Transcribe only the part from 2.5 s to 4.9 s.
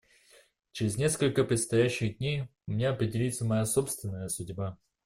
у меня определится моя собственная судьба.